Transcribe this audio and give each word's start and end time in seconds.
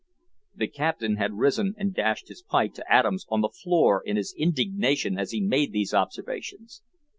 The 0.55 0.65
captain 0.67 1.17
had 1.17 1.37
risen 1.37 1.75
and 1.77 1.93
dashed 1.93 2.27
his 2.29 2.41
pipe 2.41 2.73
to 2.73 2.91
atoms 2.91 3.27
on 3.29 3.41
the 3.41 3.49
floor 3.61 4.01
in 4.03 4.15
his 4.17 4.33
indignation 4.35 5.19
as 5.19 5.29
he 5.29 5.41
made 5.41 5.73
these 5.73 5.93
observations. 5.93 6.81